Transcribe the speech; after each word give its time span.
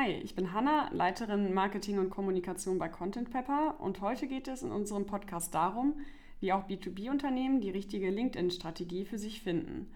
Hi, 0.00 0.12
ich 0.12 0.34
bin 0.34 0.54
Hanna, 0.54 0.88
Leiterin 0.92 1.52
Marketing 1.52 1.98
und 1.98 2.08
Kommunikation 2.08 2.78
bei 2.78 2.88
Content 2.88 3.30
Pepper 3.30 3.74
und 3.80 4.00
heute 4.00 4.28
geht 4.28 4.48
es 4.48 4.62
in 4.62 4.70
unserem 4.70 5.04
Podcast 5.04 5.54
darum, 5.54 6.00
wie 6.40 6.54
auch 6.54 6.66
B2B-Unternehmen 6.66 7.60
die 7.60 7.68
richtige 7.68 8.08
LinkedIn-Strategie 8.08 9.04
für 9.04 9.18
sich 9.18 9.42
finden. 9.42 9.92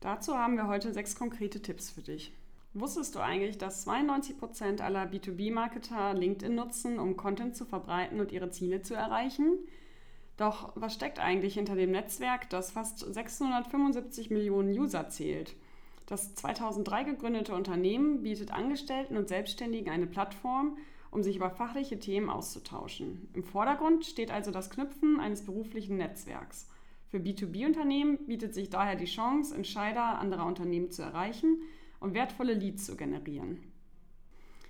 Dazu 0.00 0.36
haben 0.36 0.56
wir 0.56 0.66
heute 0.66 0.92
sechs 0.92 1.14
konkrete 1.16 1.62
Tipps 1.62 1.90
für 1.90 2.02
dich. 2.02 2.34
Wusstest 2.74 3.14
du 3.14 3.20
eigentlich, 3.20 3.56
dass 3.56 3.86
92% 3.86 4.82
aller 4.82 5.04
B2B-Marketer 5.04 6.12
LinkedIn 6.12 6.54
nutzen, 6.54 6.98
um 6.98 7.16
Content 7.16 7.56
zu 7.56 7.64
verbreiten 7.64 8.20
und 8.20 8.32
ihre 8.32 8.50
Ziele 8.50 8.82
zu 8.82 8.92
erreichen? 8.92 9.58
Doch 10.36 10.72
was 10.74 10.92
steckt 10.92 11.18
eigentlich 11.18 11.54
hinter 11.54 11.76
dem 11.76 11.92
Netzwerk, 11.92 12.50
das 12.50 12.72
fast 12.72 12.98
675 12.98 14.28
Millionen 14.28 14.78
User 14.78 15.08
zählt? 15.08 15.56
Das 16.10 16.34
2003 16.34 17.04
gegründete 17.04 17.54
Unternehmen 17.54 18.24
bietet 18.24 18.50
Angestellten 18.50 19.16
und 19.16 19.28
Selbstständigen 19.28 19.92
eine 19.92 20.08
Plattform, 20.08 20.76
um 21.12 21.22
sich 21.22 21.36
über 21.36 21.50
fachliche 21.50 22.00
Themen 22.00 22.28
auszutauschen. 22.28 23.28
Im 23.32 23.44
Vordergrund 23.44 24.04
steht 24.04 24.32
also 24.32 24.50
das 24.50 24.70
Knüpfen 24.70 25.20
eines 25.20 25.44
beruflichen 25.44 25.98
Netzwerks. 25.98 26.68
Für 27.06 27.18
B2B-Unternehmen 27.18 28.26
bietet 28.26 28.54
sich 28.54 28.70
daher 28.70 28.96
die 28.96 29.04
Chance, 29.04 29.54
Entscheider 29.54 30.18
anderer 30.18 30.46
Unternehmen 30.46 30.90
zu 30.90 31.02
erreichen 31.02 31.62
und 32.00 32.12
wertvolle 32.12 32.54
Leads 32.54 32.86
zu 32.86 32.96
generieren. 32.96 33.62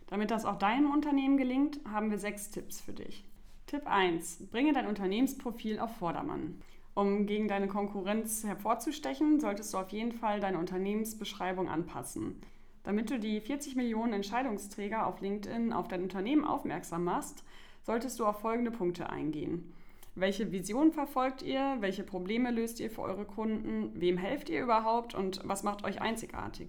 Damit 0.09 0.31
das 0.31 0.45
auch 0.45 0.59
deinem 0.59 0.93
Unternehmen 0.93 1.39
gelingt, 1.39 1.81
haben 1.91 2.11
wir 2.11 2.19
sechs 2.19 2.51
Tipps 2.51 2.83
für 2.83 2.93
dich. 2.93 3.25
Tipp 3.65 3.87
1. 3.87 4.49
Bringe 4.51 4.75
dein 4.75 4.89
Unternehmensprofil 4.89 5.79
auf 5.79 5.97
Vordermann. 5.97 6.61
Um 6.95 7.27
gegen 7.27 7.49
deine 7.49 7.69
Konkurrenz 7.69 8.45
hervorzustechen, 8.45 9.41
solltest 9.41 9.73
du 9.73 9.79
auf 9.79 9.91
jeden 9.91 10.13
Fall 10.13 10.41
deine 10.41 10.59
Unternehmensbeschreibung 10.59 11.69
anpassen. 11.69 12.41
Damit 12.83 13.11
du 13.11 13.19
die 13.19 13.41
40 13.41 13.77
Millionen 13.77 14.13
Entscheidungsträger 14.13 15.07
auf 15.07 15.21
LinkedIn 15.21 15.73
auf 15.73 15.89
dein 15.89 16.03
Unternehmen 16.03 16.45
aufmerksam 16.45 17.05
machst, 17.05 17.45
solltest 17.83 18.19
du 18.19 18.27
auf 18.27 18.41
folgende 18.41 18.71
Punkte 18.71 19.11
eingehen. 19.11 19.73
Welche 20.15 20.51
Vision 20.51 20.93
verfolgt 20.93 21.43
ihr? 21.43 21.77
Welche 21.81 22.03
Probleme 22.03 22.51
löst 22.51 22.81
ihr 22.81 22.91
für 22.91 23.03
eure 23.03 23.25
Kunden? 23.25 23.93
Wem 23.95 24.19
helft 24.19 24.49
ihr 24.49 24.63
überhaupt? 24.63 25.15
Und 25.15 25.41
was 25.45 25.63
macht 25.63 25.85
euch 25.85 26.01
einzigartig? 26.01 26.69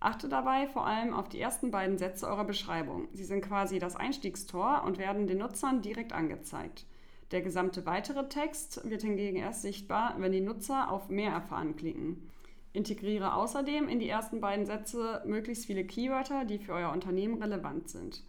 Achte 0.00 0.28
dabei 0.28 0.66
vor 0.66 0.86
allem 0.86 1.14
auf 1.14 1.28
die 1.28 1.40
ersten 1.40 1.70
beiden 1.70 1.96
Sätze 1.96 2.26
eurer 2.26 2.44
Beschreibung. 2.44 3.08
Sie 3.12 3.24
sind 3.24 3.42
quasi 3.42 3.78
das 3.78 3.96
Einstiegstor 3.96 4.82
und 4.84 4.98
werden 4.98 5.26
den 5.26 5.38
Nutzern 5.38 5.80
direkt 5.80 6.12
angezeigt. 6.12 6.86
Der 7.32 7.42
gesamte 7.42 7.84
weitere 7.86 8.28
Text 8.28 8.88
wird 8.88 9.02
hingegen 9.02 9.36
erst 9.36 9.62
sichtbar, 9.62 10.14
wenn 10.18 10.32
die 10.32 10.40
Nutzer 10.40 10.90
auf 10.90 11.08
Mehr 11.08 11.32
erfahren 11.32 11.74
klicken. 11.74 12.30
Integriere 12.72 13.34
außerdem 13.34 13.88
in 13.88 13.98
die 13.98 14.08
ersten 14.08 14.40
beiden 14.40 14.66
Sätze 14.66 15.22
möglichst 15.26 15.66
viele 15.66 15.84
Keywörter, 15.84 16.44
die 16.44 16.58
für 16.58 16.74
euer 16.74 16.92
Unternehmen 16.92 17.42
relevant 17.42 17.88
sind. 17.88 18.22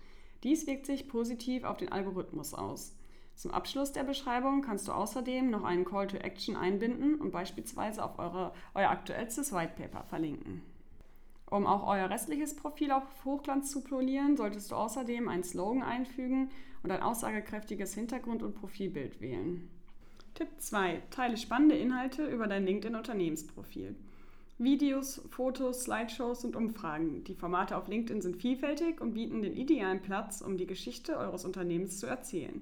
Dies 0.43 0.65
wirkt 0.65 0.85
sich 0.85 1.09
positiv 1.09 1.63
auf 1.63 1.77
den 1.77 1.91
Algorithmus 1.91 2.53
aus. 2.53 2.95
Zum 3.35 3.51
Abschluss 3.51 3.91
der 3.91 4.03
Beschreibung 4.03 4.63
kannst 4.63 4.87
du 4.87 4.93
außerdem 4.93 5.51
noch 5.51 5.63
einen 5.63 5.85
Call 5.85 6.07
to 6.07 6.17
Action 6.17 6.55
einbinden 6.55 7.15
und 7.21 7.31
beispielsweise 7.31 8.03
auf 8.03 8.17
eure, 8.17 8.51
euer 8.73 8.89
aktuellstes 8.89 9.53
White 9.53 9.73
Paper 9.77 10.03
verlinken. 10.05 10.63
Um 11.49 11.65
auch 11.65 11.87
euer 11.87 12.09
restliches 12.09 12.55
Profil 12.55 12.91
auf 12.91 13.03
Hochglanz 13.23 13.71
zu 13.71 13.81
polieren, 13.81 14.35
solltest 14.35 14.71
du 14.71 14.75
außerdem 14.75 15.29
einen 15.29 15.43
Slogan 15.43 15.81
einfügen 15.81 16.49
und 16.83 16.91
ein 16.91 17.01
aussagekräftiges 17.01 17.93
Hintergrund- 17.93 18.43
und 18.43 18.55
Profilbild 18.55 19.21
wählen. 19.21 19.69
Tipp 20.33 20.49
2. 20.57 21.03
Teile 21.09 21.37
spannende 21.37 21.75
Inhalte 21.75 22.25
über 22.25 22.47
dein 22.47 22.65
LinkedIn-Unternehmensprofil. 22.65 23.95
Videos, 24.59 25.21
Fotos, 25.29 25.83
Slideshows 25.83 26.43
und 26.43 26.55
Umfragen. 26.55 27.23
Die 27.23 27.35
Formate 27.35 27.77
auf 27.77 27.87
LinkedIn 27.87 28.21
sind 28.21 28.37
vielfältig 28.37 28.99
und 28.99 29.13
bieten 29.13 29.41
den 29.41 29.55
idealen 29.55 30.01
Platz, 30.01 30.41
um 30.41 30.57
die 30.57 30.67
Geschichte 30.67 31.17
eures 31.17 31.45
Unternehmens 31.45 31.99
zu 31.99 32.07
erzählen. 32.07 32.61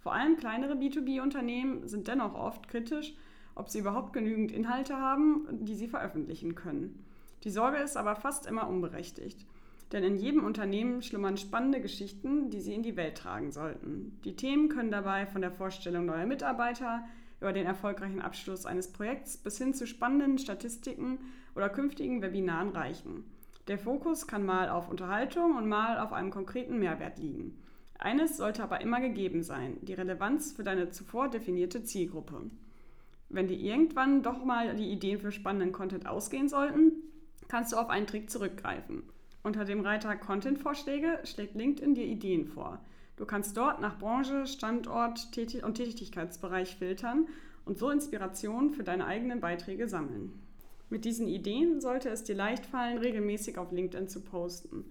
Vor 0.00 0.12
allem 0.12 0.36
kleinere 0.36 0.74
B2B-Unternehmen 0.74 1.86
sind 1.86 2.08
dennoch 2.08 2.34
oft 2.34 2.68
kritisch, 2.68 3.14
ob 3.54 3.68
sie 3.68 3.78
überhaupt 3.78 4.12
genügend 4.12 4.52
Inhalte 4.52 4.96
haben, 4.96 5.46
die 5.50 5.74
sie 5.74 5.88
veröffentlichen 5.88 6.54
können. 6.54 7.04
Die 7.44 7.50
Sorge 7.50 7.78
ist 7.78 7.96
aber 7.96 8.16
fast 8.16 8.46
immer 8.46 8.68
unberechtigt. 8.68 9.46
Denn 9.92 10.04
in 10.04 10.16
jedem 10.16 10.44
Unternehmen 10.44 11.02
schlummern 11.02 11.36
spannende 11.36 11.80
Geschichten, 11.80 12.50
die 12.50 12.60
sie 12.60 12.74
in 12.74 12.82
die 12.82 12.96
Welt 12.96 13.16
tragen 13.16 13.52
sollten. 13.52 14.18
Die 14.24 14.36
Themen 14.36 14.68
können 14.68 14.90
dabei 14.90 15.26
von 15.26 15.40
der 15.40 15.50
Vorstellung 15.50 16.04
neuer 16.04 16.26
Mitarbeiter 16.26 17.04
über 17.40 17.52
den 17.52 17.66
erfolgreichen 17.66 18.20
Abschluss 18.20 18.66
eines 18.66 18.92
Projekts 18.92 19.36
bis 19.36 19.58
hin 19.58 19.72
zu 19.72 19.86
spannenden 19.86 20.38
Statistiken 20.38 21.18
oder 21.54 21.68
künftigen 21.68 22.20
Webinaren 22.20 22.70
reichen. 22.70 23.24
Der 23.68 23.78
Fokus 23.78 24.26
kann 24.26 24.44
mal 24.44 24.68
auf 24.68 24.88
Unterhaltung 24.88 25.56
und 25.56 25.68
mal 25.68 25.98
auf 25.98 26.12
einem 26.12 26.30
konkreten 26.30 26.78
Mehrwert 26.78 27.18
liegen. 27.18 27.62
Eines 27.98 28.36
sollte 28.36 28.62
aber 28.62 28.80
immer 28.80 29.00
gegeben 29.00 29.42
sein, 29.42 29.78
die 29.82 29.94
Relevanz 29.94 30.52
für 30.52 30.64
deine 30.64 30.90
zuvor 30.90 31.28
definierte 31.28 31.82
Zielgruppe. 31.82 32.50
Wenn 33.28 33.48
dir 33.48 33.58
irgendwann 33.58 34.22
doch 34.22 34.44
mal 34.44 34.74
die 34.76 34.90
Ideen 34.90 35.18
für 35.18 35.32
spannenden 35.32 35.72
Content 35.72 36.06
ausgehen 36.06 36.48
sollten, 36.48 36.92
kannst 37.48 37.72
du 37.72 37.76
auf 37.76 37.90
einen 37.90 38.06
Trick 38.06 38.30
zurückgreifen. 38.30 39.02
Unter 39.42 39.64
dem 39.64 39.80
Reiter 39.80 40.14
Content-Vorschläge 40.16 41.20
schlägt 41.24 41.54
LinkedIn 41.54 41.94
dir 41.94 42.04
Ideen 42.04 42.46
vor. 42.46 42.80
Du 43.16 43.26
kannst 43.26 43.56
dort 43.56 43.80
nach 43.80 43.98
Branche, 43.98 44.46
Standort 44.46 45.28
und 45.62 45.74
Tätigkeitsbereich 45.74 46.76
filtern 46.76 47.26
und 47.64 47.78
so 47.78 47.90
Inspirationen 47.90 48.70
für 48.70 48.84
deine 48.84 49.06
eigenen 49.06 49.40
Beiträge 49.40 49.88
sammeln. 49.88 50.38
Mit 50.90 51.04
diesen 51.04 51.28
Ideen 51.28 51.80
sollte 51.80 52.08
es 52.08 52.24
dir 52.24 52.34
leicht 52.34 52.64
fallen, 52.64 52.98
regelmäßig 52.98 53.58
auf 53.58 53.72
LinkedIn 53.72 54.08
zu 54.08 54.20
posten. 54.20 54.84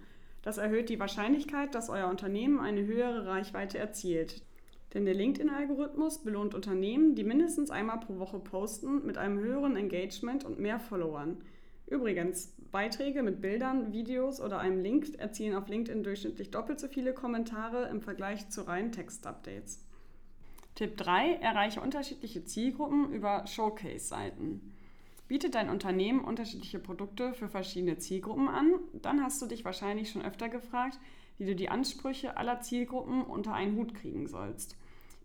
Das 0.44 0.58
erhöht 0.58 0.90
die 0.90 1.00
Wahrscheinlichkeit, 1.00 1.74
dass 1.74 1.90
euer 1.90 2.08
Unternehmen 2.08 2.60
eine 2.60 2.86
höhere 2.86 3.26
Reichweite 3.26 3.78
erzielt. 3.78 4.44
Denn 4.94 5.06
der 5.06 5.16
LinkedIn-Algorithmus 5.16 6.24
belohnt 6.24 6.54
Unternehmen, 6.54 7.16
die 7.16 7.24
mindestens 7.24 7.72
einmal 7.72 8.00
pro 8.00 8.20
Woche 8.20 8.40
posten, 8.40 9.06
mit 9.06 9.18
einem 9.18 9.40
höheren 9.40 9.76
Engagement 9.76 10.46
und 10.46 10.60
mehr 10.60 10.80
Followern. 10.80 11.38
Übrigens, 11.88 12.54
Beiträge 12.72 13.24
mit 13.24 13.42
Bildern, 13.42 13.94
Videos 13.94 14.42
oder 14.42 14.60
einem 14.60 14.84
Link 14.84 15.18
erzielen 15.18 15.56
auf 15.56 15.70
LinkedIn 15.70 16.04
durchschnittlich 16.04 16.52
doppelt 16.52 16.80
so 16.80 16.88
viele 16.88 17.14
Kommentare 17.14 17.88
im 17.88 18.02
Vergleich 18.02 18.50
zu 18.50 18.68
reinen 18.68 18.92
Textupdates. 18.92 19.86
Tipp 20.76 20.98
3. 20.98 21.36
Erreiche 21.36 21.82
unterschiedliche 21.82 22.44
Zielgruppen 22.44 23.12
über 23.14 23.48
Showcase-Seiten. 23.48 24.74
Bietet 25.30 25.56
dein 25.56 25.70
Unternehmen 25.70 26.24
unterschiedliche 26.24 26.80
Produkte 26.80 27.34
für 27.34 27.50
verschiedene 27.50 27.98
Zielgruppen 27.98 28.48
an, 28.48 28.74
dann 28.94 29.24
hast 29.24 29.42
du 29.42 29.46
dich 29.46 29.66
wahrscheinlich 29.66 30.10
schon 30.10 30.22
öfter 30.22 30.50
gefragt, 30.50 31.00
wie 31.38 31.46
du 31.46 31.56
die 31.56 31.70
Ansprüche 31.70 32.38
aller 32.38 32.62
Zielgruppen 32.62 33.24
unter 33.24 33.54
einen 33.54 33.78
Hut 33.78 33.94
kriegen 33.94 34.28
sollst. 34.28 34.76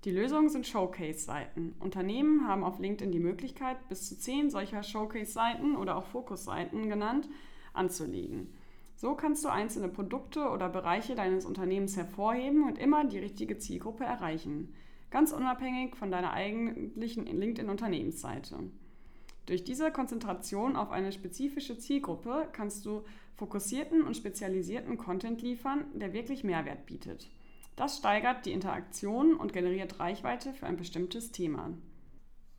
Die 0.04 0.10
Lösung 0.10 0.48
sind 0.48 0.66
Showcase-Seiten. 0.66 1.76
Unternehmen 1.78 2.48
haben 2.48 2.64
auf 2.64 2.80
LinkedIn 2.80 3.12
die 3.12 3.20
Möglichkeit, 3.20 3.88
bis 3.88 4.08
zu 4.08 4.18
zehn 4.18 4.50
solcher 4.50 4.82
Showcase-Seiten 4.82 5.76
oder 5.76 5.96
auch 5.96 6.06
Fokus-Seiten 6.06 6.88
genannt, 6.88 7.28
anzulegen. 7.72 8.52
So 8.96 9.14
kannst 9.14 9.44
du 9.44 9.48
einzelne 9.48 9.88
Produkte 9.88 10.48
oder 10.48 10.68
Bereiche 10.68 11.14
deines 11.14 11.46
Unternehmens 11.46 11.96
hervorheben 11.96 12.64
und 12.64 12.78
immer 12.78 13.04
die 13.04 13.20
richtige 13.20 13.58
Zielgruppe 13.58 14.02
erreichen, 14.02 14.74
ganz 15.10 15.32
unabhängig 15.32 15.94
von 15.94 16.10
deiner 16.10 16.32
eigentlichen 16.32 17.26
LinkedIn-Unternehmensseite. 17.26 18.58
Durch 19.46 19.62
diese 19.62 19.92
Konzentration 19.92 20.74
auf 20.74 20.91
eine 20.91 21.12
spezifische 21.12 21.78
Zielgruppe 21.78 22.48
kannst 22.52 22.86
du 22.86 23.04
fokussierten 23.36 24.02
und 24.02 24.16
spezialisierten 24.16 24.98
Content 24.98 25.42
liefern, 25.42 25.84
der 25.94 26.12
wirklich 26.12 26.42
Mehrwert 26.42 26.86
bietet. 26.86 27.28
Das 27.77 27.99
steigert 27.99 28.44
die 28.44 28.53
Interaktion 28.53 29.34
und 29.34 29.53
generiert 29.53 29.99
Reichweite 29.99 30.53
für 30.53 30.66
ein 30.66 30.77
bestimmtes 30.77 31.33
Thema. 31.33 31.71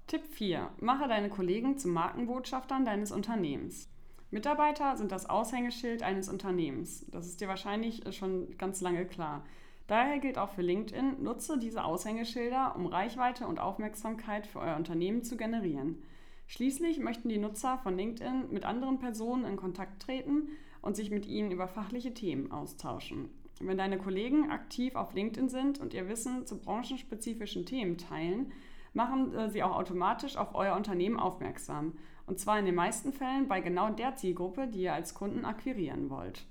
Tipp 0.08 0.26
4. 0.26 0.72
Mache 0.80 1.08
deine 1.08 1.30
Kollegen 1.30 1.78
zu 1.78 1.88
Markenbotschaftern 1.88 2.84
deines 2.84 3.12
Unternehmens. 3.12 3.90
Mitarbeiter 4.32 4.98
sind 4.98 5.12
das 5.12 5.30
Aushängeschild 5.30 6.02
eines 6.02 6.28
Unternehmens. 6.28 7.06
Das 7.12 7.28
ist 7.28 7.40
dir 7.40 7.48
wahrscheinlich 7.48 8.02
schon 8.16 8.58
ganz 8.58 8.82
lange 8.82 9.06
klar. 9.06 9.46
Daher 9.86 10.18
gilt 10.18 10.40
auch 10.40 10.50
für 10.50 10.64
LinkedIn, 10.64 11.22
nutze 11.22 11.60
diese 11.60 11.84
Aushängeschilder, 11.84 12.76
um 12.76 12.88
Reichweite 12.88 13.46
und 13.46 13.60
Aufmerksamkeit 13.60 14.48
für 14.48 14.60
euer 14.60 14.76
Unternehmen 14.76 15.24
zu 15.24 15.38
generieren. 15.38 16.02
Schließlich 16.48 17.00
möchten 17.00 17.30
die 17.30 17.38
Nutzer 17.38 17.78
von 17.78 17.96
LinkedIn 17.96 18.52
mit 18.52 18.66
anderen 18.66 18.98
Personen 18.98 19.46
in 19.46 19.56
Kontakt 19.56 20.02
treten 20.02 20.50
und 20.82 20.96
sich 20.96 21.12
mit 21.12 21.26
ihnen 21.28 21.52
über 21.52 21.68
fachliche 21.68 22.14
Themen 22.14 22.52
austauschen. 22.52 23.30
Wenn 23.60 23.78
deine 23.78 23.98
Kollegen 23.98 24.50
aktiv 24.50 24.96
auf 24.96 25.14
LinkedIn 25.14 25.50
sind 25.50 25.80
und 25.80 25.94
ihr 25.94 26.10
Wissen 26.10 26.46
zu 26.46 26.58
branchenspezifischen 26.58 27.66
Themen 27.66 27.98
teilen, 27.98 28.52
machen 28.94 29.34
äh, 29.34 29.50
sie 29.50 29.64
auch 29.64 29.76
automatisch 29.76 30.38
auf 30.38 30.56
euer 30.56 30.76
Unternehmen 30.76 31.20
aufmerksam. 31.20 31.94
Und 32.26 32.40
zwar 32.40 32.60
in 32.60 32.66
den 32.66 32.76
meisten 32.76 33.14
Fällen 33.14 33.48
bei 33.48 33.60
genau 33.60 33.90
der 33.90 34.16
Zielgruppe, 34.16 34.68
die 34.68 34.84
ihr 34.84 34.94
als 34.94 35.14
Kunden 35.14 35.46
akquirieren 35.46 36.10
wollt. 36.10 36.46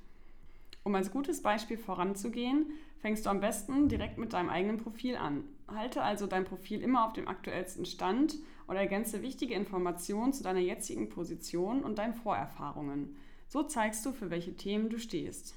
Um 0.84 0.94
als 0.94 1.10
gutes 1.10 1.42
Beispiel 1.42 1.78
voranzugehen, 1.78 2.72
fängst 2.98 3.26
du 3.26 3.30
am 3.30 3.40
besten 3.40 3.88
direkt 3.88 4.18
mit 4.18 4.32
deinem 4.32 4.50
eigenen 4.50 4.78
Profil 4.78 5.16
an. 5.16 5.44
Halte 5.68 6.02
also 6.02 6.26
dein 6.26 6.44
Profil 6.44 6.82
immer 6.82 7.06
auf 7.06 7.12
dem 7.12 7.28
aktuellsten 7.28 7.86
Stand 7.86 8.36
und 8.66 8.76
ergänze 8.76 9.22
wichtige 9.22 9.54
Informationen 9.54 10.32
zu 10.32 10.42
deiner 10.42 10.60
jetzigen 10.60 11.08
Position 11.08 11.82
und 11.82 11.98
deinen 11.98 12.14
Vorerfahrungen. 12.14 13.16
So 13.48 13.62
zeigst 13.62 14.04
du, 14.04 14.12
für 14.12 14.30
welche 14.30 14.56
Themen 14.56 14.90
du 14.90 14.98
stehst. 14.98 15.54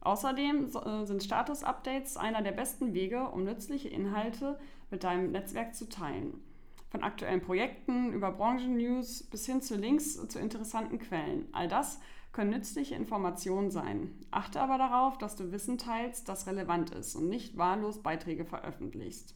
Außerdem 0.00 0.66
äh, 0.66 1.06
sind 1.06 1.22
Status-Updates 1.22 2.16
einer 2.16 2.42
der 2.42 2.52
besten 2.52 2.94
Wege, 2.94 3.28
um 3.28 3.44
nützliche 3.44 3.88
Inhalte 3.88 4.58
mit 4.90 5.04
deinem 5.04 5.30
Netzwerk 5.30 5.74
zu 5.74 5.88
teilen. 5.88 6.42
Von 6.88 7.02
aktuellen 7.02 7.40
Projekten 7.40 8.12
über 8.12 8.32
Branchen-News 8.32 9.24
bis 9.24 9.46
hin 9.46 9.62
zu 9.62 9.76
Links 9.76 10.26
zu 10.28 10.38
interessanten 10.38 10.98
Quellen. 10.98 11.46
All 11.52 11.68
das 11.68 12.00
können 12.32 12.50
nützliche 12.50 12.94
Informationen 12.94 13.70
sein. 13.70 14.12
Achte 14.30 14.60
aber 14.60 14.78
darauf, 14.78 15.18
dass 15.18 15.36
du 15.36 15.52
Wissen 15.52 15.78
teilst, 15.78 16.28
das 16.28 16.46
relevant 16.46 16.90
ist 16.90 17.14
und 17.14 17.28
nicht 17.28 17.56
wahllos 17.56 18.02
Beiträge 18.02 18.44
veröffentlichst. 18.44 19.34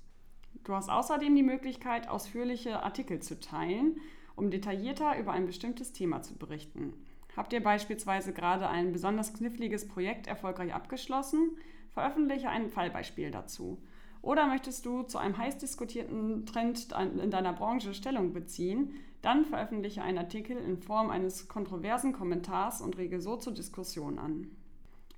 Du 0.64 0.72
hast 0.74 0.88
außerdem 0.88 1.34
die 1.34 1.42
Möglichkeit, 1.42 2.08
ausführliche 2.08 2.82
Artikel 2.82 3.20
zu 3.20 3.38
teilen, 3.38 4.00
um 4.36 4.50
detaillierter 4.50 5.18
über 5.18 5.32
ein 5.32 5.46
bestimmtes 5.46 5.92
Thema 5.92 6.22
zu 6.22 6.36
berichten. 6.36 6.94
Habt 7.36 7.52
ihr 7.52 7.62
beispielsweise 7.62 8.32
gerade 8.32 8.68
ein 8.68 8.92
besonders 8.92 9.32
kniffliges 9.34 9.88
Projekt 9.88 10.26
erfolgreich 10.26 10.72
abgeschlossen? 10.74 11.56
Veröffentliche 11.90 12.48
ein 12.48 12.70
Fallbeispiel 12.70 13.30
dazu. 13.30 13.78
Oder 14.22 14.46
möchtest 14.46 14.86
du 14.86 15.02
zu 15.02 15.18
einem 15.18 15.36
heiß 15.36 15.58
diskutierten 15.58 16.46
Trend 16.46 16.92
in 17.22 17.30
deiner 17.30 17.52
Branche 17.52 17.92
Stellung 17.92 18.32
beziehen? 18.32 18.94
Dann 19.20 19.44
veröffentliche 19.44 20.02
einen 20.02 20.18
Artikel 20.18 20.56
in 20.56 20.78
Form 20.78 21.10
eines 21.10 21.48
kontroversen 21.48 22.12
Kommentars 22.12 22.80
und 22.80 22.96
rege 22.96 23.20
so 23.20 23.36
zur 23.36 23.52
Diskussion 23.52 24.18
an. 24.18 24.50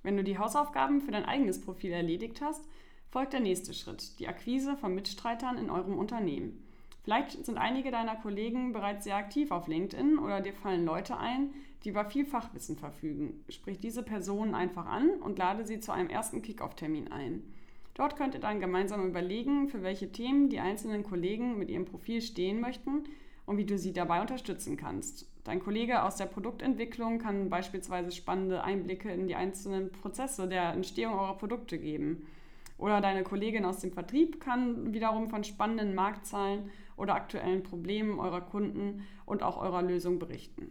Wenn 0.03 0.17
du 0.17 0.23
die 0.23 0.37
Hausaufgaben 0.37 1.01
für 1.01 1.11
dein 1.11 1.25
eigenes 1.25 1.61
Profil 1.61 1.91
erledigt 1.91 2.41
hast, 2.41 2.63
folgt 3.09 3.33
der 3.33 3.39
nächste 3.39 3.73
Schritt, 3.73 4.19
die 4.19 4.27
Akquise 4.27 4.75
von 4.75 4.93
Mitstreitern 4.93 5.57
in 5.57 5.69
eurem 5.69 5.97
Unternehmen. 5.97 6.63
Vielleicht 7.03 7.45
sind 7.45 7.57
einige 7.57 7.91
deiner 7.91 8.17
Kollegen 8.17 8.73
bereits 8.73 9.05
sehr 9.05 9.15
aktiv 9.15 9.51
auf 9.51 9.67
LinkedIn 9.67 10.19
oder 10.19 10.41
dir 10.41 10.53
fallen 10.53 10.83
Leute 10.83 11.17
ein, 11.17 11.53
die 11.83 11.89
über 11.89 12.05
viel 12.05 12.25
Fachwissen 12.25 12.77
verfügen. 12.77 13.43
Sprich 13.49 13.79
diese 13.79 14.03
Personen 14.03 14.55
einfach 14.55 14.85
an 14.85 15.09
und 15.21 15.37
lade 15.37 15.65
sie 15.65 15.79
zu 15.79 15.91
einem 15.91 16.09
ersten 16.09 16.41
Kickoff-Termin 16.41 17.11
ein. 17.11 17.43
Dort 17.93 18.15
könnt 18.15 18.35
ihr 18.35 18.39
dann 18.39 18.59
gemeinsam 18.59 19.07
überlegen, 19.07 19.69
für 19.69 19.81
welche 19.81 20.11
Themen 20.11 20.49
die 20.49 20.59
einzelnen 20.59 21.03
Kollegen 21.03 21.57
mit 21.57 21.69
ihrem 21.69 21.85
Profil 21.85 22.21
stehen 22.21 22.61
möchten 22.61 23.05
und 23.47 23.57
wie 23.57 23.65
du 23.65 23.77
sie 23.77 23.93
dabei 23.93 24.21
unterstützen 24.21 24.77
kannst. 24.77 25.25
Dein 25.43 25.59
Kollege 25.59 26.03
aus 26.03 26.17
der 26.17 26.25
Produktentwicklung 26.25 27.19
kann 27.19 27.49
beispielsweise 27.49 28.11
spannende 28.11 28.63
Einblicke 28.63 29.09
in 29.09 29.27
die 29.27 29.35
einzelnen 29.35 29.91
Prozesse 29.91 30.47
der 30.47 30.73
Entstehung 30.73 31.13
eurer 31.13 31.37
Produkte 31.37 31.79
geben. 31.79 32.27
Oder 32.77 33.01
deine 33.01 33.23
Kollegin 33.23 33.65
aus 33.65 33.79
dem 33.79 33.91
Vertrieb 33.91 34.41
kann 34.41 34.93
wiederum 34.93 35.29
von 35.29 35.43
spannenden 35.43 35.95
Marktzahlen 35.95 36.69
oder 36.97 37.15
aktuellen 37.15 37.63
Problemen 37.63 38.19
eurer 38.19 38.41
Kunden 38.41 39.07
und 39.25 39.41
auch 39.41 39.57
eurer 39.57 39.81
Lösung 39.81 40.19
berichten. 40.19 40.69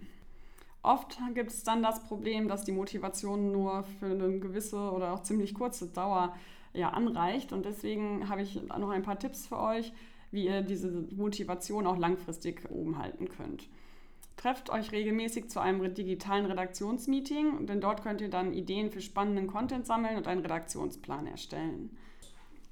Oft 0.86 1.18
gibt 1.34 1.50
es 1.50 1.64
dann 1.64 1.82
das 1.82 2.04
Problem, 2.04 2.46
dass 2.46 2.62
die 2.62 2.70
Motivation 2.70 3.50
nur 3.50 3.82
für 3.98 4.06
eine 4.06 4.38
gewisse 4.38 4.92
oder 4.92 5.12
auch 5.12 5.20
ziemlich 5.20 5.52
kurze 5.52 5.88
Dauer 5.88 6.32
ja, 6.74 6.90
anreicht. 6.90 7.52
Und 7.52 7.64
deswegen 7.66 8.28
habe 8.28 8.42
ich 8.42 8.62
noch 8.62 8.90
ein 8.90 9.02
paar 9.02 9.18
Tipps 9.18 9.48
für 9.48 9.58
euch, 9.58 9.92
wie 10.30 10.46
ihr 10.46 10.62
diese 10.62 10.88
Motivation 11.16 11.88
auch 11.88 11.96
langfristig 11.96 12.70
oben 12.70 12.98
halten 12.98 13.28
könnt. 13.28 13.68
Trefft 14.36 14.70
euch 14.70 14.92
regelmäßig 14.92 15.50
zu 15.50 15.58
einem 15.58 15.92
digitalen 15.92 16.46
Redaktionsmeeting, 16.46 17.66
denn 17.66 17.80
dort 17.80 18.04
könnt 18.04 18.20
ihr 18.20 18.30
dann 18.30 18.52
Ideen 18.52 18.92
für 18.92 19.00
spannenden 19.00 19.48
Content 19.48 19.86
sammeln 19.86 20.16
und 20.16 20.28
einen 20.28 20.42
Redaktionsplan 20.42 21.26
erstellen. 21.26 21.98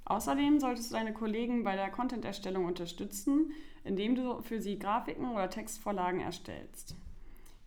Außerdem 0.04 0.60
solltest 0.60 0.92
du 0.92 0.94
deine 0.94 1.14
Kollegen 1.14 1.64
bei 1.64 1.74
der 1.74 1.90
Content-Erstellung 1.90 2.66
unterstützen, 2.66 3.50
indem 3.82 4.14
du 4.14 4.40
für 4.42 4.60
sie 4.60 4.78
Grafiken 4.78 5.32
oder 5.32 5.50
Textvorlagen 5.50 6.20
erstellst. 6.20 6.94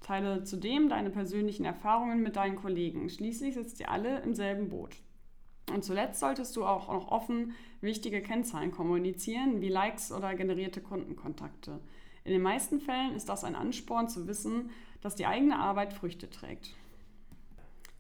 Teile 0.08 0.44
zudem 0.46 0.88
deine 0.88 1.10
persönlichen 1.10 1.66
Erfahrungen 1.66 2.24
mit 2.24 2.38
deinen 2.38 2.56
Kollegen. 2.56 3.10
Schließlich 3.10 3.56
sitzt 3.56 3.82
ihr 3.82 3.92
alle 3.92 4.22
im 4.22 4.34
selben 4.34 4.70
Boot. 4.70 4.96
Und 5.74 5.84
zuletzt 5.84 6.22
solltest 6.22 6.56
du 6.56 6.66
auch 6.66 6.88
noch 6.88 7.10
offen 7.10 7.54
wichtige 7.82 8.22
Kennzahlen 8.22 8.72
kommunizieren, 8.72 9.60
wie 9.60 9.68
Likes 9.68 10.14
oder 10.14 10.34
generierte 10.34 10.80
Kundenkontakte. 10.80 11.82
In 12.24 12.32
den 12.32 12.42
meisten 12.42 12.80
Fällen 12.80 13.16
ist 13.16 13.28
das 13.28 13.44
ein 13.44 13.56
Ansporn 13.56 14.08
zu 14.08 14.28
wissen, 14.28 14.70
dass 15.02 15.16
die 15.16 15.26
eigene 15.26 15.60
Arbeit 15.60 15.92
Früchte 15.92 16.30
trägt. 16.30 16.74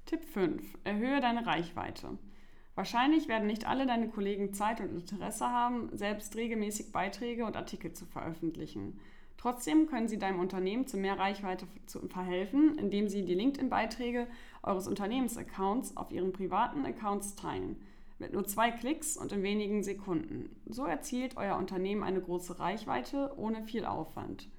Tipp 0.06 0.24
5. 0.24 0.63
Erhöhe 0.86 1.19
deine 1.19 1.45
Reichweite. 1.45 2.18
Wahrscheinlich 2.75 3.27
werden 3.27 3.48
nicht 3.48 3.68
alle 3.68 3.86
deine 3.86 4.07
Kollegen 4.07 4.54
Zeit 4.54 4.80
und 4.80 4.92
Interesse 4.92 5.48
haben, 5.48 5.89
selbst 5.92 6.38
regelmäßig 6.38 6.94
Beiträge 6.94 7.45
und 7.45 7.57
Artikel 7.57 7.92
zu 7.92 8.06
veröffentlichen. 8.06 8.98
Trotzdem 9.38 9.88
können 9.88 10.07
sie 10.07 10.18
deinem 10.18 10.39
Unternehmen 10.39 10.88
zu 10.88 10.98
mehr 10.98 11.19
Reichweite 11.19 11.68
verhelfen, 12.10 12.78
indem 12.78 13.07
sie 13.07 13.24
die 13.24 13.36
LinkedIn-Beiträge 13.36 14.28
eures 14.63 14.88
Unternehmensaccounts 14.88 15.95
auf 15.95 16.12
ihren 16.12 16.34
privaten 16.34 16.86
Accounts 16.86 17.36
teilen. 17.36 17.78
Mit 18.19 18.34
nur 18.34 18.45
zwei 18.45 18.72
Klicks 18.72 19.16
und 19.16 19.31
in 19.31 19.44
wenigen 19.44 19.84
Sekunden. 19.84 20.50
So 20.66 20.86
erzielt 20.86 21.38
euer 21.38 21.56
Unternehmen 21.56 22.01
eine 22.01 22.19
große 22.19 22.60
Reichweite 22.60 23.31
ohne 23.38 23.63
viel 23.63 23.86
Aufwand. 23.86 24.50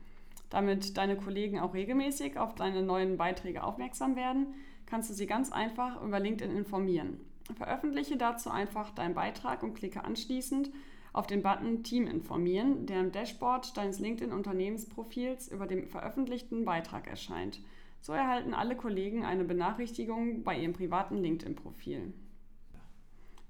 Damit 0.49 0.97
deine 0.97 1.17
Kollegen 1.17 1.59
auch 1.59 1.75
regelmäßig 1.75 2.39
auf 2.39 2.55
deine 2.55 2.83
neuen 2.83 3.17
Beiträge 3.17 3.65
aufmerksam 3.65 4.15
werden, 4.15 4.55
kannst 4.87 5.11
du 5.11 5.15
sie 5.15 5.27
ganz 5.27 5.51
einfach 5.51 6.01
über 6.03 6.21
LinkedIn 6.21 6.57
informieren. 6.57 7.21
Veröffentliche 7.57 8.17
dazu 8.17 8.51
einfach 8.51 8.91
deinen 8.91 9.15
Beitrag 9.15 9.63
und 9.65 9.75
klicke 9.75 10.05
anschließend 10.05 10.71
auf 11.19 11.27
den 11.27 11.43
Button 11.43 11.83
Team 11.83 12.07
informieren, 12.07 12.87
der 12.87 13.01
im 13.01 13.11
Dashboard 13.11 13.77
deines 13.77 13.99
LinkedIn-Unternehmensprofils 13.99 15.49
über 15.49 15.67
dem 15.67 15.89
veröffentlichten 15.89 16.65
Beitrag 16.65 17.09
erscheint. 17.09 17.61
So 18.01 18.13
erhalten 18.13 18.55
alle 18.55 18.77
Kollegen 18.77 19.25
eine 19.25 19.43
Benachrichtigung 19.43 20.45
bei 20.45 20.57
ihrem 20.57 20.75
privaten 20.75 21.17
LinkedIn-Profil. 21.17 22.13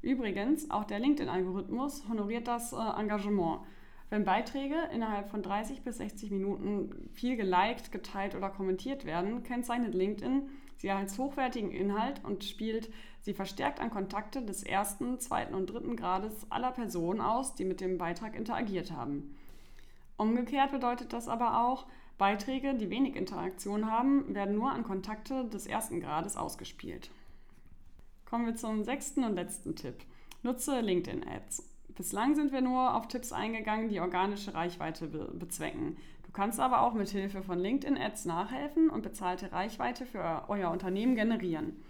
Übrigens, 0.01 0.71
auch 0.71 0.85
der 0.85 0.99
LinkedIn-Algorithmus 0.99 2.09
honoriert 2.09 2.49
das 2.49 2.73
äh, 2.73 2.77
Engagement. 2.77 3.61
Wenn 4.09 4.25
Beiträge 4.25 4.77
innerhalb 4.95 5.29
von 5.29 5.43
30 5.43 5.83
bis 5.83 5.99
60 5.99 6.31
Minuten 6.31 7.11
viel 7.13 7.37
geliked, 7.37 7.93
geteilt 7.93 8.35
oder 8.35 8.49
kommentiert 8.49 9.05
werden, 9.05 9.43
kennzeichnet 9.43 9.93
LinkedIn 9.93 10.49
sie 10.79 10.91
als 10.91 11.19
hochwertigen 11.19 11.71
Inhalt 11.71 12.25
und 12.25 12.45
spielt 12.45 12.91
sie 13.21 13.35
verstärkt 13.35 13.81
an 13.81 13.91
Kontakte 13.91 14.43
des 14.43 14.63
ersten, 14.63 15.21
zweiten 15.21 15.55
und 15.55 15.67
dritten 15.67 15.97
Grades 15.97 16.51
aller 16.51 16.73
Personen 16.73 17.21
aus, 17.21 17.55
die 17.55 17.65
mit 17.65 17.81
dem 17.81 17.99
Beitrag 17.99 18.35
interagiert 18.35 18.93
haben. 18.93 19.37
Umgekehrt 20.17 20.73
bedeutet 20.73 21.13
das 21.13 21.29
aber 21.29 21.65
auch, 21.65 21.87
Beiträge, 22.17 22.75
die 22.75 22.91
wenig 22.91 23.15
Interaktion 23.15 23.91
haben, 23.91 24.35
werden 24.35 24.57
nur 24.57 24.73
an 24.73 24.83
Kontakte 24.83 25.45
des 25.45 25.67
ersten 25.67 26.01
Grades 26.01 26.37
ausgespielt. 26.37 27.11
Kommen 28.25 28.47
wir 28.47 28.57
zum 28.57 28.83
sechsten 28.83 29.25
und 29.25 29.37
letzten 29.37 29.77
Tipp. 29.77 29.95
Nutze 30.43 30.81
LinkedIn-Ads. 30.81 31.63
Bislang 31.97 32.35
sind 32.35 32.53
wir 32.53 32.61
nur 32.61 32.95
auf 32.95 33.09
Tipps 33.09 33.33
eingegangen, 33.33 33.89
die 33.89 34.01
organische 34.01 34.55
Reichweite 34.55 35.07
be 35.07 35.31
bezwecken. 35.33 35.97
Du 36.29 36.33
kannst 36.33 36.61
aber 36.61 36.83
auch 36.83 36.93
mit 36.93 37.09
Hilfe 37.09 37.43
von 37.43 37.59
LinkedIn-Ads 37.59 38.27
nachhelfen 38.27 38.91
und 38.91 39.03
bezahlte 39.03 39.51
Reichweite 39.51 40.05
für 40.05 40.45
euer 40.49 40.71
Unternehmen 40.71 41.17
generieren. 41.17 41.83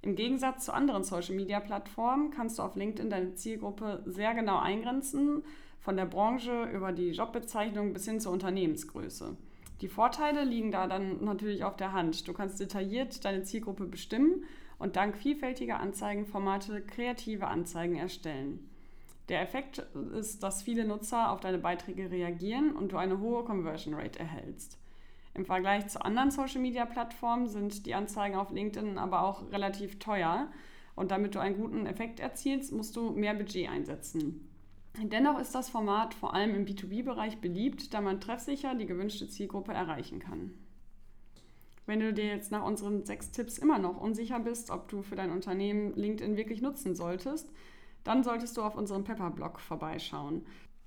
Im 0.00 0.14
Gegensatz 0.14 0.64
zu 0.64 0.72
anderen 0.72 1.02
Social-Media-Plattformen 1.02 2.30
kannst 2.30 2.58
du 2.58 2.62
auf 2.62 2.76
LinkedIn 2.76 3.10
deine 3.10 3.34
Zielgruppe 3.34 4.04
sehr 4.06 4.32
genau 4.32 4.58
eingrenzen, 4.60 5.42
von 5.80 5.96
der 5.96 6.06
Branche 6.06 6.70
über 6.72 6.92
die 6.92 7.10
Jobbezeichnung 7.10 7.92
bis 7.92 8.04
hin 8.04 8.20
zur 8.20 8.32
Unternehmensgröße. 8.32 9.36
Die 9.80 9.88
Vorteile 9.88 10.44
liegen 10.44 10.70
da 10.70 10.86
dann 10.86 11.24
natürlich 11.24 11.64
auf 11.64 11.76
der 11.76 11.92
Hand. 11.92 12.28
Du 12.28 12.32
kannst 12.32 12.60
detailliert 12.60 13.24
deine 13.24 13.42
Zielgruppe 13.42 13.86
bestimmen 13.86 14.44
und 14.78 14.94
dank 14.94 15.16
vielfältiger 15.16 15.80
Anzeigenformate 15.80 16.80
kreative 16.82 17.48
Anzeigen 17.48 17.96
erstellen. 17.96 18.69
Der 19.28 19.42
Effekt 19.42 19.78
ist, 20.14 20.42
dass 20.42 20.62
viele 20.62 20.84
Nutzer 20.84 21.30
auf 21.30 21.40
deine 21.40 21.58
Beiträge 21.58 22.10
reagieren 22.10 22.74
und 22.74 22.92
du 22.92 22.96
eine 22.96 23.20
hohe 23.20 23.44
Conversion 23.44 23.94
Rate 23.94 24.18
erhältst. 24.18 24.78
Im 25.34 25.44
Vergleich 25.44 25.86
zu 25.86 26.04
anderen 26.04 26.30
Social-Media-Plattformen 26.30 27.48
sind 27.48 27.86
die 27.86 27.94
Anzeigen 27.94 28.36
auf 28.36 28.50
LinkedIn 28.50 28.98
aber 28.98 29.22
auch 29.22 29.50
relativ 29.52 29.98
teuer. 29.98 30.50
Und 30.96 31.12
damit 31.12 31.34
du 31.34 31.38
einen 31.38 31.56
guten 31.56 31.86
Effekt 31.86 32.18
erzielst, 32.20 32.72
musst 32.72 32.96
du 32.96 33.10
mehr 33.10 33.34
Budget 33.34 33.68
einsetzen. 33.70 34.48
Dennoch 35.00 35.38
ist 35.38 35.54
das 35.54 35.70
Format 35.70 36.14
vor 36.14 36.34
allem 36.34 36.54
im 36.54 36.66
B2B-Bereich 36.66 37.40
beliebt, 37.40 37.94
da 37.94 38.00
man 38.00 38.20
treffsicher 38.20 38.74
die 38.74 38.86
gewünschte 38.86 39.28
Zielgruppe 39.28 39.72
erreichen 39.72 40.18
kann. 40.18 40.52
Wenn 41.86 42.00
du 42.00 42.12
dir 42.12 42.26
jetzt 42.26 42.52
nach 42.52 42.64
unseren 42.64 43.04
sechs 43.06 43.30
Tipps 43.30 43.56
immer 43.56 43.78
noch 43.78 44.00
unsicher 44.00 44.40
bist, 44.40 44.70
ob 44.70 44.88
du 44.88 45.02
für 45.02 45.16
dein 45.16 45.30
Unternehmen 45.30 45.94
LinkedIn 45.94 46.36
wirklich 46.36 46.60
nutzen 46.60 46.94
solltest, 46.94 47.50
dann 48.04 48.22
solltest 48.22 48.56
du 48.56 48.62
auf 48.62 48.76
unserem 48.76 49.04
Pepper-Blog 49.04 49.60
vorbeischauen. 49.60 50.46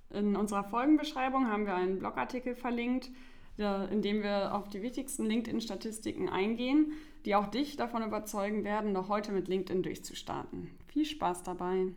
In 0.09 0.35
unserer 0.35 0.63
Folgenbeschreibung 0.63 1.47
haben 1.47 1.65
wir 1.65 1.75
einen 1.75 1.99
Blogartikel 1.99 2.55
verlinkt, 2.55 3.09
in 3.57 4.01
dem 4.01 4.23
wir 4.23 4.55
auf 4.55 4.67
die 4.69 4.81
wichtigsten 4.81 5.25
LinkedIn-Statistiken 5.25 6.29
eingehen, 6.29 6.93
die 7.25 7.35
auch 7.35 7.47
dich 7.47 7.75
davon 7.75 8.03
überzeugen 8.03 8.63
werden, 8.63 8.93
noch 8.93 9.09
heute 9.09 9.31
mit 9.31 9.47
LinkedIn 9.47 9.83
durchzustarten. 9.83 10.71
Viel 10.87 11.05
Spaß 11.05 11.43
dabei! 11.43 11.93